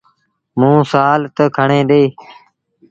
[0.59, 2.03] موݩ سآل تا کڻي ڏي۔